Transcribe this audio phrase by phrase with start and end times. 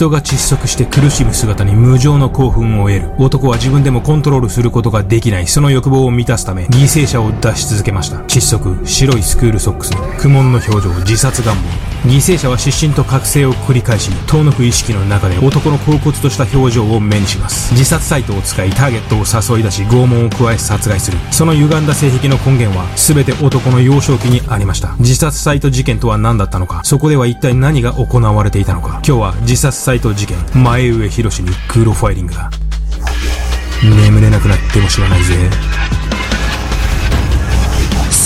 [0.00, 3.12] 人が窒息して苦しむ姿に無情の興奮を得る。
[3.18, 5.46] 男は自分でもコントロールすることができない。
[5.46, 8.16] その欲望を満たすため犠牲者を出し続けました。
[8.20, 11.89] 窒息白いスクールソックス苦悶の表情自殺願望。
[12.04, 17.72] 犠牲者は失神と覚醒を繰り返し遠のく意識の中で男の恍惚とした表情を目にします。
[17.72, 21.18] 自殺サイトを使いターゲットを誘い出し拷問を加え殺害する。
[21.30, 24.96] その歪んだ性癖の根源は全て男の幼少期にありました。
[24.98, 26.80] 自殺サイト事件とは何だったのか。
[26.84, 29.00] そこでは一体何が行われていたのか。
[29.06, 30.38] 今日は自殺サイト事件。
[30.54, 32.50] 前上博にクロファイリングだ。
[33.82, 35.34] 眠れなくなっても知らないぜ。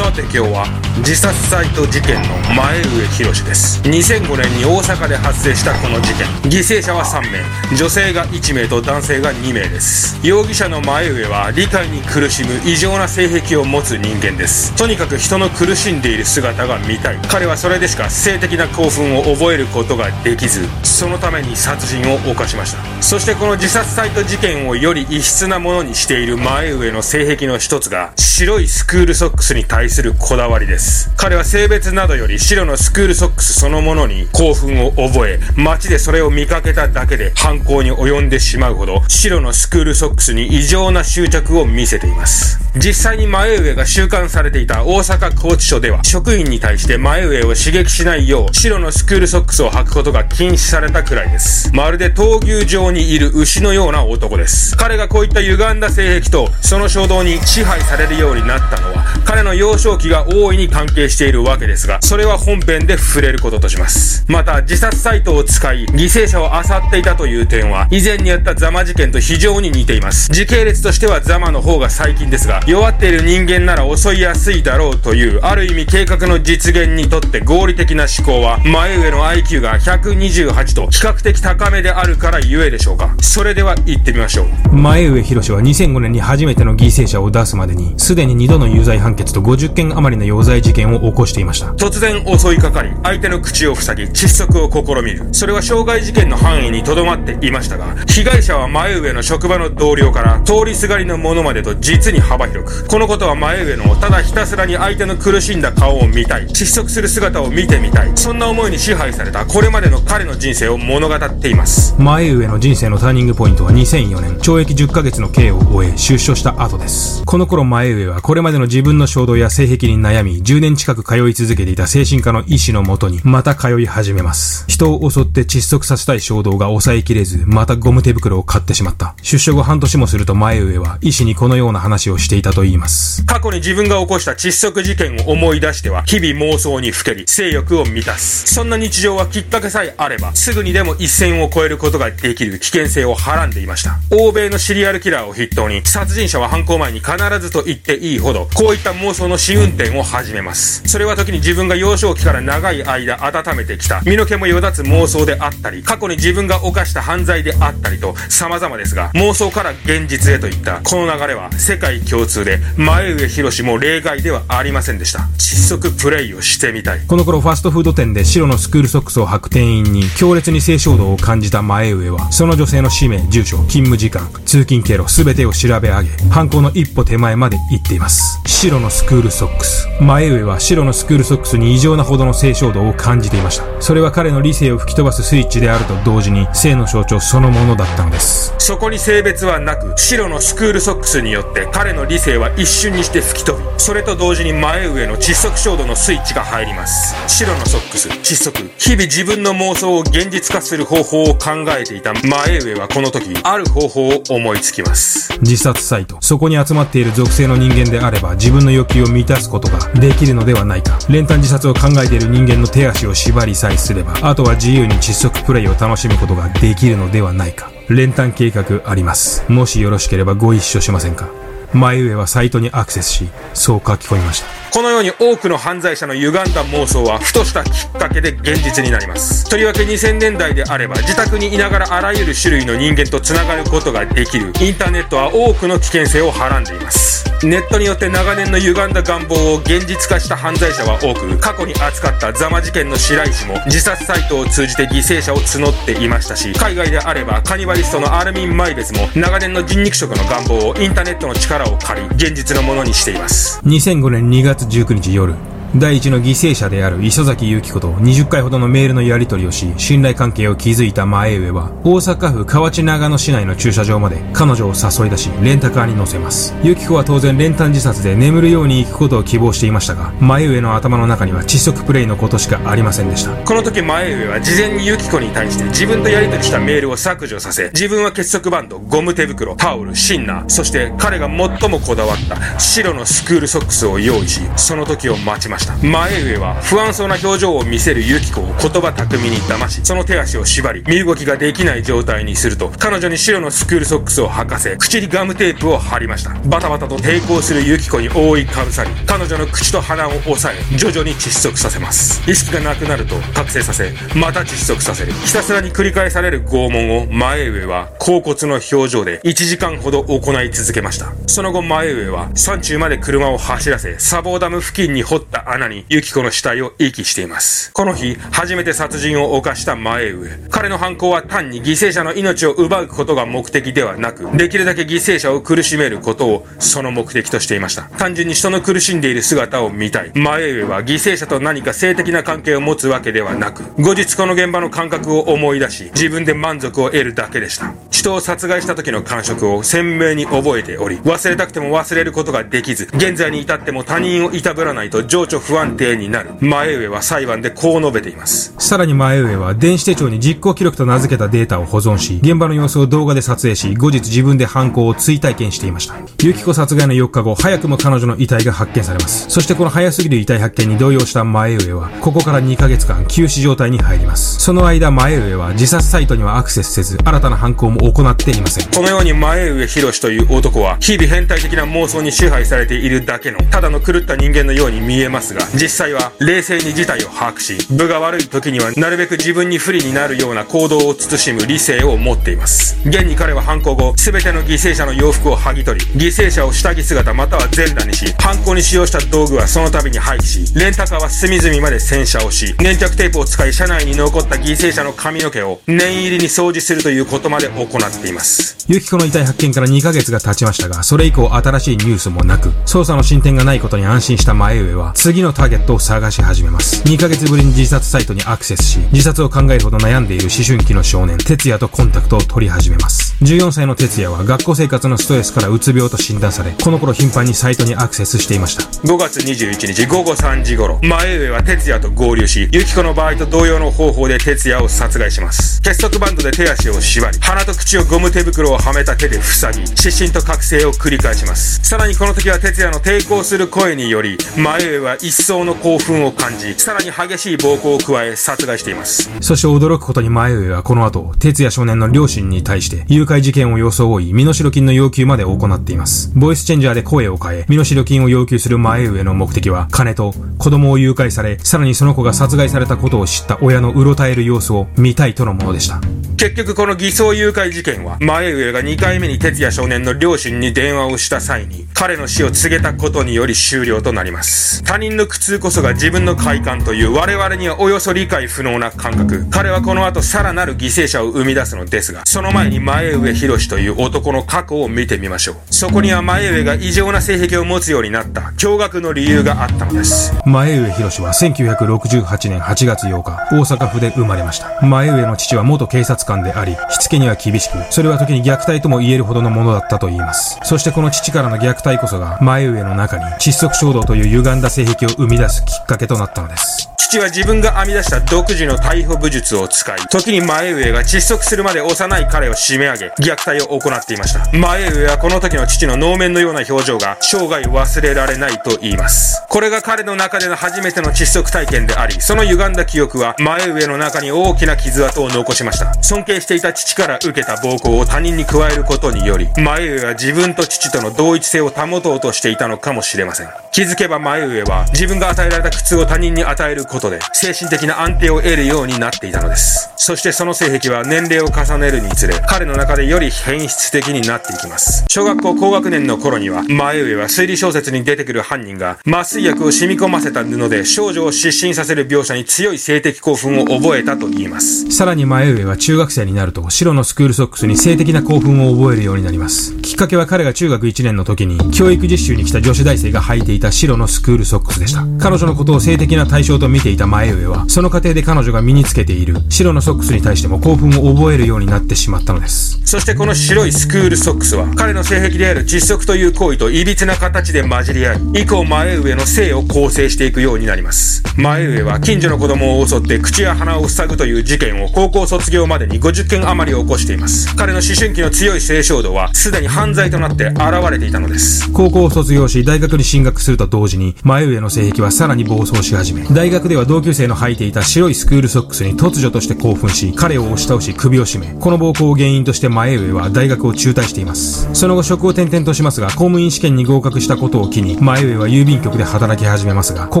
[0.02, 0.66] さて今日は
[0.98, 3.80] 自殺サイト事件の前上博です。
[3.82, 6.26] 2005年に大阪で発生したこの事件。
[6.50, 7.38] 犠牲者は3名。
[7.76, 10.18] 女性が1名と男性が2名です。
[10.26, 14.74] 容疑者の前上は理解に苦しむ異常な性癖を持つ人間です。
[14.74, 17.18] とにかく人の苦しんでいる姿が見たい。
[17.28, 22.82] 彼はそれでしか性的な興奮を覚えることができずそのために殺人を犯しました。
[23.00, 31.12] そしてこの自殺サイト事件をより異質なものにしている前上の性癖の一つが白いスクールソックスに対するするこだわりです。
[31.16, 42.58] 彼は性別などより白のスクールソックスそのものに興奮を覚え街でそれを見かけただけで犯行に及んでしまうほど白のスクールソックスに異常な執着を見せています。
[42.74, 51.70] 実際に前上が収監されていた大阪拘置所では職員に対して前上を刺激しないよう白のスクールソックスを履くことが禁止されたくらいです。
[51.74, 54.74] まるで闘牛場にいる牛のような男です。
[54.76, 64.22] 彼がこういった歪んだ性癖とその衝動に支配されるようになったのは彼の幼少期が大いに関係しているわけですがそれは本編で触れることとします。
[64.28, 70.30] また自殺サイトを使い犠牲者を漁っていたという点は以前にやったザマ事件と非常に似ています。
[70.30, 83.14] 時系列としてはザマの方が最近ですが弱っている人間なら襲いやすいだろうというある意味計画の実現にとって合理的な思考は前上の IQ が128と比較的高めであるからゆえでしょうか。
[83.22, 84.76] それでは行ってみましょう。
[84.76, 91.72] 前上博は2005年に初めての犠牲者を出すまでにすでに2度の有罪判決と50件余りの有罪事件を起こしていました。
[91.72, 95.28] 突然襲いかかり相手の口を塞ぎ窒息を試みる。
[95.32, 102.88] それは傷害事件の範囲にとどまっていましたが被害者は前上の職場の同僚から通りすがりの者までと実に幅広く。
[102.88, 106.46] このことは前上のただひたすらに相手の苦しんだ顔を見たい。
[106.46, 108.12] 窒息する姿を見てみたい。
[108.14, 111.94] そんな思いに支配されたこれまでの彼の人生を物語っています。
[111.98, 114.38] 前上の人生のターニングポイントは2004年。
[114.38, 117.22] 懲役10ヶ月の刑を終え出所した後です。
[117.24, 124.64] この頃前上はこれまでの自分の衝動や性癖に悩み10年近く通い続けていた精神科の医師のもとにまた通い始めます。
[124.66, 129.14] 人を襲って窒息させたい衝動が抑えきれずまたゴム手袋を買ってしまった。
[129.22, 133.24] 出所後半年もすると前上は医師にこのような話をしていたと言います。
[133.26, 138.46] 過去に自分が起こした窒息事件を思い出しては日々妄想にふけり性欲を満たす。
[138.52, 143.98] そんな日常はきっかけさえあればすぐにでも一線を越えることができる危険性をはらんでいました。
[144.10, 150.84] 欧米のシリアルキラーを筆頭に殺人者は犯行前に必ずと言っていいほどこういった妄想の試運転を始めます。
[150.86, 154.00] それは時に自分が幼少期から長い間温めてきた。
[154.02, 165.28] 身の毛もよだつ妄想であったり過去に自分が犯した犯罪であったりと様々ですが妄想から現実へといったこの流れは世界共通で前上博も例外ではありませんでした。
[165.38, 167.00] 窒息プレイをしてみたい。
[167.04, 178.40] この頃ファストフード店で白のスクールソックスを履く店員に強烈に性衝動を感じた前上はその女性の氏名住所勤務時間通勤経路全てを調べ上げ犯行の一歩手前まで行っています。
[178.46, 179.88] 白のスクールソックス。
[180.00, 183.64] 前上は白のスクールソックスに異常なほどの性衝動を感じていました。
[183.80, 188.54] それは彼の理性を吹き飛ばすスイッチであると同時に性の象徴そのものだったのです。
[188.58, 197.14] そこに性別はなく白のスクールソックスによって彼の理性は一瞬にして吹き飛びそれと同時に前上の窒息衝動のスイッチが入ります。
[197.26, 205.32] 白のソックス窒息日々自分の妄想を現実化する方法を考えていた前上はこの時ある方法を思いつきます。
[205.40, 206.18] 自殺サイト。
[206.20, 210.98] そこに集まっている属性の人間であれば自分の欲求を満満たすことができるのではないか。
[211.08, 217.70] 練炭自殺を考えている人間の手足を縛りさえすればあとは自由に窒息プレイを楽しむことができるのではないか。
[217.88, 219.44] 練炭計画あります。
[219.48, 221.28] もしよろしければご一緒しませんか？
[221.72, 224.46] 前上はサイトにアクセスしそう書き込みました。
[224.72, 229.48] このように多くの犯罪者の歪んだ妄想はふとしたきっかけで現実になります。
[229.48, 234.52] とりわけ2000年代であれば自宅にいながらあらゆる種類の人間と繋がることができる。
[234.60, 237.22] インターネットは多くの危険性をはらんでいます。
[237.44, 253.60] ネットによって長年の歪んだ願望を現実化した犯罪者は多く過去に扱ったザマ事件の白石も自殺サイトを通じて犠牲者を募っていましたし海外であればカニバリストのアルミン・マイベスも長年の人肉食の願望をインターネットの力を借り現実のものにしています。
[253.64, 255.34] 2005年2月19日夜。
[255.74, 266.54] 第一の犠牲者である磯崎由紀子と20回ほどのメールのやり取りをし、信頼関係を築いた前上は、大阪府河内長野市内の駐車場まで彼女を誘い出し、レンタカーに乗せます。
[266.62, 273.34] 由紀子は当然練炭自殺で眠るように行くことを希望していましたが、前上の頭の中には窒息プレイのことしかありませんでした。
[273.34, 285.61] この時前上は事前に由紀子に対して自分とやり取りしたメールを削除させ、自分は結束バンド、ゴム手袋、タオル、シンナー、そして彼が最もこだわった白のスクールソックスを用意し、その時を待ちました。
[285.82, 296.30] 前上は不安そうな表情を見せるユキコを言葉巧みに騙し、その手足を縛り、身動きができない状態にすると、彼女に白のスクールソックスを履かせ、口にガムテープを貼りました。
[296.46, 302.22] バタバタと抵抗するユキコに覆いかぶさり、彼女の口と鼻を押さえ、徐々に窒息させます。
[302.30, 305.12] 意識がなくなると覚醒させ、また窒息させる。
[305.12, 311.12] ひたすらに繰り返される拷問を前上は甲骨の表情で1時間ほど行い続けました。
[311.26, 317.72] その後前上は山中まで車を走らせ、砂防ダム付近に掘った穴にユキコの死体を遺棄しています。
[317.72, 320.30] この日、初めて殺人を犯した前上。
[320.50, 327.82] 彼の犯行は単に犠牲者の命を奪うことが目的ではなく、できるだけ犠牲者を苦しめることをその目的としていました。
[327.82, 330.12] 単純に人の苦しんでいる姿を見たい。
[330.14, 337.74] 前上は犠牲者と何か性的な関係を持つわけではなく、後日この現場の感覚を思い出し、自分で満足を得るだけでした。
[337.90, 346.30] 人を殺害した時の感触を鮮明に覚えており、忘れたくても忘れることができず、現在に至っても他人をいたぶらないと情緒不安定になる。
[346.40, 348.54] 前上は裁判でこう述べています。
[348.58, 355.96] さらに前上は電子手帳に実行記録と名付けたデータを保存し、現場の様子を動画で撮影し、後日自分で犯行を追体験していました。
[356.22, 359.28] ユキコ殺害の4日後、早くも彼女の遺体が発見されます。
[359.28, 364.38] そしてこの早すぎる遺体発見に動揺した前上は、ここから2ヶ月間休止状態に入ります。
[364.40, 368.70] その間前上は自殺サイトにはアクセスせず、新たな犯行も行っていません。
[368.70, 382.76] このように前上博という男は、日々変態的な妄想に支配されているだけの、ただの狂った人間のように見えますが、実際は冷静に事態を把握し、部が悪い時にはなるべく自分に不利になるような行動を慎む理性を持っています。
[382.86, 398.52] 現に彼は犯行後、全ての犠牲者の洋服を剥ぎ取り、犠牲者を下着姿または全裸にし、犯行に使用した道具はその度に廃棄し、レンタカーは隅々まで洗車をし、粘着テープを使い車内に残った犠牲者の髪の毛を念入りに掃除するということまで行っています。
[398.68, 406.82] ユキコの遺体発見から2ヶ月が経ちましたが、それ以降新しいニュースもなく、捜査の進展がないことに安心した前上は、次のターゲットを探し始めます。
[406.84, 413.11] 2ヶ月ぶりに自殺サイトにアクセスし、自殺を考えるほど悩んでいる思春期の少年、哲也とコンタクトを取り始めます。
[413.22, 418.64] 14歳の哲也は学校生活のストレスからうつ病と診断され、この頃頻繁にサイトにアクセスしていました。
[418.82, 425.62] 5月21日午後3時頃、前上は哲也と合流し、ユキコの場合と同様の方法で哲也を殺害します。
[425.62, 431.60] 結束バンドで手足を縛り、鼻と口をゴム手袋をはめた手で塞ぎ、失神と覚醒を繰り返します。
[431.62, 439.08] さらにこの時は哲也の抵抗する声により、前上は一層の興奮を感じ、さらに激しい暴行を加え殺害しています。
[439.20, 446.12] そして驚くことに前上はこの後、哲也少年の両親に対して誘拐事件を装い、身代金の要求まで行っています。
[446.14, 455.80] ボイスチェンジャーで声を変え、身代金を要求する前上の目的は、金と子供を誘拐され、さらにその子が殺害されたことを知った親のうろたえる様子を見たいとのものでした。
[456.16, 464.62] 結局この偽装誘拐事件は、前上が2回目に哲也少年の両親に電話をした際に、彼の死を告げたことにより終了となります。
[464.64, 469.26] 他人の苦痛こそが自分の快感という我々にはおよそ理解不能な感覚。
[469.30, 475.36] 彼はこの後さらなる犠牲者を生み出すのですが、その前に前上博士という男の過去を見てみましょう。
[475.50, 480.12] そこには前上が異常な性癖を持つようになった驚愕の理由があったのです。
[480.26, 484.60] 前上博士は1968年8月8日、大阪府で生まれました。
[484.64, 490.38] 前上の父は元警察官であり、しつけには厳しく、それは時に虐待とも言えるほどのものだったと言います。
[490.44, 496.68] そしてこの父からの虐待こそが、前上の中に窒息衝動という歪んだ性癖を生み出すきっかけとなったのです。
[496.92, 504.30] 父は自分が編み出した独自の逮捕武術を使い、時に前上が窒息するまで幼い彼を締め上げ、虐待を行っていました。
[504.36, 509.24] 前上はこの時の父の能面のような表情が生涯忘れられないと言います。
[509.30, 515.72] これが彼の中での初めての窒息体験であり、その歪んだ記憶は前上の中に大きな傷跡を残しました。
[515.82, 523.30] 尊敬していた父から受けた暴行を他人に加えることにより、前上は自分と父との同一性を保とうとしていたのかもしれません。
[523.50, 529.70] 気づけば前上は自分が与えられた苦痛を他人に与えることで精神的な安定を得るようになっていたのです。
[529.76, 534.84] そしてその性癖は年齢を重ねるにつれ彼の中でより変質的になっていきます。
[534.88, 544.70] 小学校高学年の頃には前上は推理小説に出てくる犯人が麻酔薬を染み込ませた布で少女を失神させる描写に強い性的興奮を覚えたと言います。
[544.70, 549.54] さらに前上は中学生になると白のスクールソックスに性的な興奮を覚えるようになります。
[549.62, 554.86] きっかけは彼が中学1年の時に教育実習に来た女子大生が履いていた白のスクールソックスでした。
[554.98, 562.60] 彼女のことを性的な対象と見ていた前上は、その過程で彼女が身につけている白のソックスに対しても興奮を覚えるようになってしまったのです。
[562.64, 571.02] そしてこの白いスクールソックスは、彼の性癖である窒息という行為と歪な形で混じり合い、以降前上の性を構成していくようになります。
[571.16, 577.36] 前上は近所の子供を襲って口や鼻を塞ぐという事件を高校卒業までに50件余り起こしています。
[577.36, 581.50] 彼の思春期の強い性衝動は、すでに犯罪となって現れていたのです。
[581.52, 594.48] 高校を卒業し、大学に進学すると同時に、前上の性癖はさらに暴走し始め、大学では同級生の履いていた白いスクールソックスに突如として興奮し、彼を押し倒し首を絞め、この暴行を原因として前上は大学を中退しています。
[594.54, 600.00] その後職を転々としますが、公務員試験に合格したことを機に、前上は郵便局で働き始めますが、こ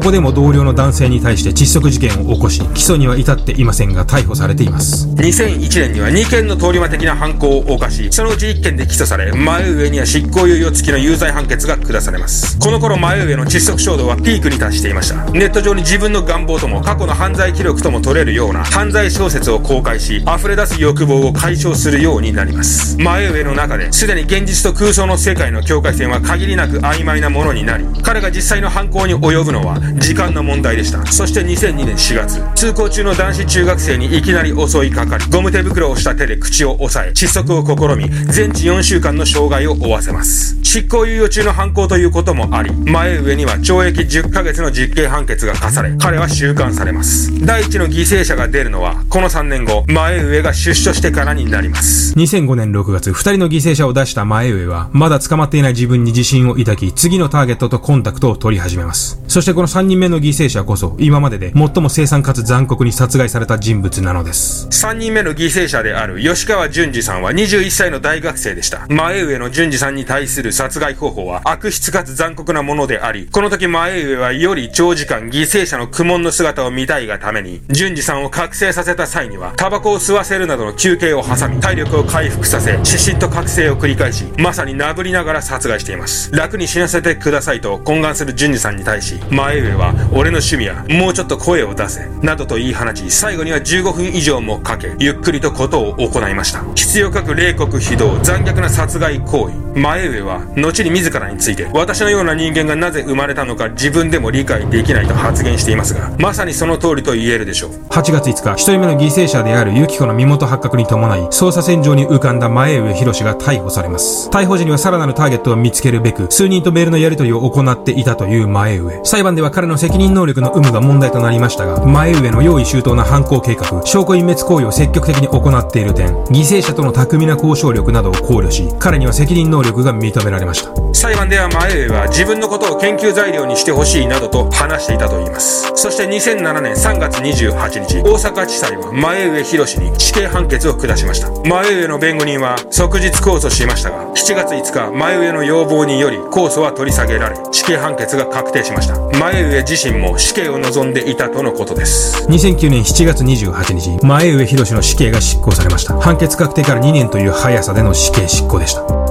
[0.00, 5.08] こでも同僚の男性に対して窒息事件を起こし、起訴には至っていませんが逮捕されています。
[5.08, 12.58] 2001年には2件の通り魔的な犯行を犯し、そのうち1件で起訴され、前上には執行猶予付きの有罪判決が下されます。
[12.58, 15.24] この頃前上の窒息衝動はピークに達していました。
[15.32, 22.96] ネット上に自分の願望とも過去の犯罪記録とも取れるような犯罪小説を公開し、溢れ出す欲望を解消するようになります。
[22.98, 31.04] 前上の中で、すでに現実と空想の世界の境界線は限りなく曖昧なものになり、彼が実際の犯行に及ぶのは時間の問題でした。
[31.06, 40.61] そして2002年4月、通行中の男子中学生にいきなり襲いかかり、ゴム手袋をした手で口を押さえ、窒息を試み、全治4週間の障害を負わせます。
[40.72, 47.30] 執行猶予中の犯行ということもあり、前上には懲役10ヶ月の実刑判決が課され、彼は収監されます。
[47.44, 52.14] 第一の犠牲者が出るのは、この3年後、前上が出所してからになります。
[52.14, 59.20] 2005年6月、2人の犠牲者を出した前上は、まだ捕まっていない自分に自信を抱き、次のターゲットとコンタクトを取り始めます。
[59.28, 64.68] そしてこの3人目の犠牲者こそ、今までで最も生産かつ残酷に殺害された人物なのです。
[64.68, 68.86] 3人目の犠牲者である吉川淳二さんは21歳の大学生でした。
[68.88, 86.30] 前上の淳二さんに対する殺害方法は悪質かつ残酷なものであり、この時前上はより長時間犠牲者の苦悶の姿を見たいがために、淳二さんを覚醒させた際には、タバコを吸わせるなどの休憩を挟み、体力を回復させ、失神と覚醒を繰り返し、まさに殴りながら殺害しています。
[86.30, 96.62] 楽に死なせてくださいと懇願する淳二さんに対し、前上は、俺の趣味は、もうちょっと声を出せ、などと言い放ち、最後には15分以上もかけ、ゆっくりとことを行いました。
[96.76, 99.72] 必要かく冷酷非道、残虐な殺害行為。
[99.74, 107.70] 前上は、後に自らについて、私のような人間がなぜ生まれたのか自分でも理解できないと発言していますが、まさにその通りと言えるでしょう。
[107.88, 114.28] 8月5日、一人目の犠牲者であるユキコの身元発覚に伴い、捜査線上に浮かんだ前上博が逮捕されます。
[114.30, 119.00] 逮捕時にはさらなるターゲットを見つけるべく、数人とメールのやり取りを行っていたという前上。
[119.04, 130.70] 裁判では彼の責任能力の有無が問題となりましたが、前上の用意周到な犯行計画、証拠隠滅行為を積極的に行っている点、犠牲者との巧みな交渉力などを考慮し、彼には責任能力が認められました。
[130.94, 135.70] 裁判では前上は自分のことを研究材料にしてほしいなどと話していたといいます。
[135.74, 141.30] そして2007年3月28日、大阪地裁は前上博に死刑判決を下しました。
[141.48, 148.96] 前上の弁護人は即日控訴しましたが、7月5日、前上の要望により控訴は取り下げられ、死刑判決が確定しました。
[149.18, 152.26] 前上自身も死刑を望んでいたとのことです。
[152.28, 155.98] 2009年7月28日、前上博の死刑が執行されました。
[155.98, 159.01] 判決確定から2年という速さでの死刑執行でした。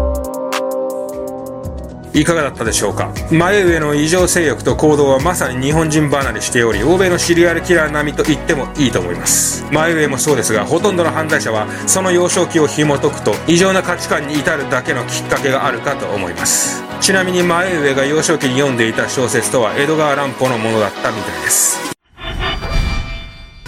[2.13, 3.13] いかがだったでしょうか？
[3.31, 9.63] 前上の異常性欲と行動はまさに日本人離れしており欧米のシリアルキラー並みと言ってもいいと思います。
[9.71, 16.83] 前上もそうですがほとんどの犯罪者はその幼少期を紐解くと異常な価値観に至るだけのきっかけがあるかと思います。
[16.99, 21.90] ちなみに前上が幼少期に読んでいた小説とは江戸川乱歩のものだったみたいです。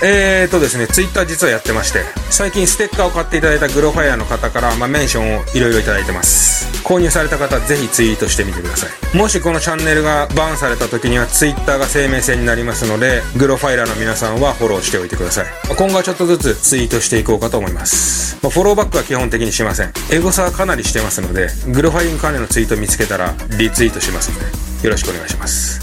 [0.05, 6.67] えーとですね、ツイッター実はやってまして、最近ステッカーを買っていただいたグロファイアの方から、まあ、メンションをいろいろいただいてます。
[6.83, 9.17] 購入された方、ぜひツイートしてみてください。
[9.17, 15.45] もしこのチャンネルがバンされた時には、ツイッターが生命線になりますので、グロファイラーの皆さんはフォローしておいてください。
[15.73, 18.37] 今後はちょっとずつツイートしていこうかと思います。
[18.41, 19.93] まあ、フォローバックは基本的にしません。
[20.11, 24.45] エゴサはかなりしてますので、グロファイン関連のツイート見つけたら、リツイートしますので、
[24.83, 25.79] よろしくお願いします。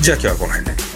[0.00, 0.93] じゃあ今日はこの辺で。